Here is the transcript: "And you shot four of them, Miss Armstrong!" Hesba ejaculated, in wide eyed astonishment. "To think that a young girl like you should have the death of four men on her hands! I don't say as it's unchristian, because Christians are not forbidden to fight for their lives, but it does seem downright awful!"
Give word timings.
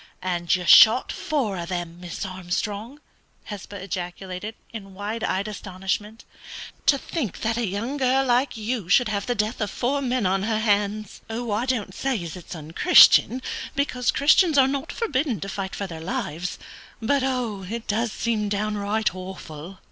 "And 0.23 0.55
you 0.55 0.65
shot 0.65 1.11
four 1.11 1.57
of 1.59 1.69
them, 1.69 1.99
Miss 2.01 2.25
Armstrong!" 2.25 2.99
Hesba 3.43 3.75
ejaculated, 3.83 4.55
in 4.73 4.95
wide 4.95 5.23
eyed 5.23 5.47
astonishment. 5.47 6.25
"To 6.87 6.97
think 6.97 7.41
that 7.41 7.55
a 7.55 7.67
young 7.67 7.97
girl 7.97 8.25
like 8.25 8.57
you 8.57 8.89
should 8.89 9.09
have 9.09 9.27
the 9.27 9.35
death 9.35 9.61
of 9.61 9.69
four 9.69 10.01
men 10.01 10.25
on 10.25 10.41
her 10.41 10.57
hands! 10.57 11.21
I 11.29 11.67
don't 11.67 11.93
say 11.93 12.23
as 12.23 12.35
it's 12.35 12.55
unchristian, 12.55 13.43
because 13.75 14.09
Christians 14.09 14.57
are 14.57 14.67
not 14.67 14.91
forbidden 14.91 15.39
to 15.41 15.47
fight 15.47 15.75
for 15.75 15.85
their 15.85 16.01
lives, 16.01 16.57
but 16.99 17.21
it 17.21 17.85
does 17.85 18.11
seem 18.11 18.49
downright 18.49 19.13
awful!" 19.13 19.77